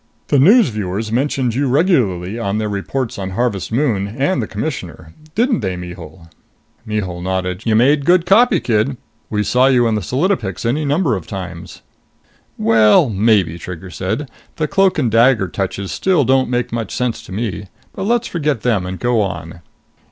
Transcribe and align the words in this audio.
The 0.29 0.39
news 0.39 0.69
viewers 0.69 1.11
mentioned 1.11 1.53
you 1.53 1.67
regularly 1.67 2.37
in 2.39 2.57
their 2.57 2.67
reports 2.67 3.19
on 3.19 3.29
Harvest 3.37 3.71
Moon 3.71 4.07
and 4.17 4.41
the 4.41 4.47
Commissioner. 4.47 5.13
Didn't 5.35 5.59
they, 5.59 5.75
Mihul?" 5.75 6.27
Mihul 6.87 7.21
nodded. 7.21 7.67
"You 7.67 7.75
made 7.75 8.03
good 8.03 8.25
copy, 8.25 8.59
kid! 8.59 8.97
We 9.29 9.43
saw 9.43 9.67
you 9.67 9.85
in 9.87 9.93
the 9.93 10.01
solidopics 10.01 10.65
any 10.65 10.85
number 10.85 11.15
of 11.15 11.27
times." 11.27 11.83
"Well, 12.57 13.11
maybe," 13.11 13.59
Trigger 13.59 13.91
said. 13.91 14.27
"The 14.55 14.67
cloak 14.67 14.97
and 14.97 15.11
dagger 15.11 15.47
touches 15.47 15.91
still 15.91 16.23
don't 16.23 16.49
make 16.49 16.71
much 16.71 16.95
sense 16.95 17.21
to 17.27 17.31
me. 17.31 17.67
But 17.93 18.05
let's 18.05 18.27
forget 18.27 18.61
them 18.61 18.87
and 18.87 18.99
go 18.99 19.21
on. 19.21 19.61